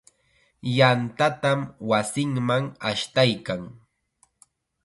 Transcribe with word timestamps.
Yantatam 0.77 1.59
wasinman 1.89 2.65
ashtaykan. 2.89 3.61